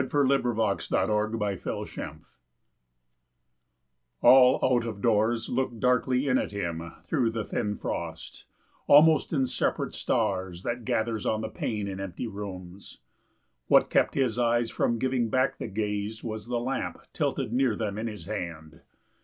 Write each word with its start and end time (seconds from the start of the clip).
AN 0.01 0.07
OLD 0.11 0.27
MAN'S 0.57 0.89
WINTER 0.89 1.37
NIGHT 1.37 1.67
All 4.23 4.59
out 4.65 4.83
of 4.83 4.99
doors 4.99 5.47
looked 5.47 5.79
darkly 5.79 6.27
in 6.27 6.39
at 6.39 6.49
him 6.49 6.91
Through 7.03 7.29
the 7.29 7.43
thin 7.45 7.77
frost, 7.77 8.47
almost 8.87 9.31
in 9.31 9.45
separate 9.45 9.93
stars, 9.93 10.63
That 10.63 10.85
gathers 10.85 11.27
on 11.27 11.41
the 11.41 11.49
pane 11.49 11.87
in 11.87 11.99
empty 11.99 12.25
rooms. 12.25 12.97
What 13.67 13.91
kept 13.91 14.15
his 14.15 14.39
eyes 14.39 14.71
from 14.71 14.97
giving 14.97 15.29
back 15.29 15.59
the 15.59 15.67
gaze 15.67 16.23
Was 16.23 16.47
the 16.47 16.59
lamp 16.59 16.97
tilted 17.13 17.53
near 17.53 17.75
them 17.75 17.99
in 17.99 18.07
his 18.07 18.25
hand. 18.25 18.81